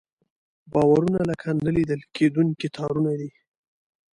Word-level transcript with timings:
باورونه 0.71 1.21
لکه 1.29 1.47
نه 1.63 1.69
لیدل 1.75 2.01
کېدونکي 2.15 2.67
تارونه 2.75 3.11
دي. 3.19 3.29